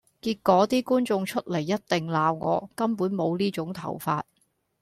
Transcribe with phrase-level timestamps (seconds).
[0.19, 4.23] 結果啲觀眾出嚟一定鬧我，根本無呢種頭髮！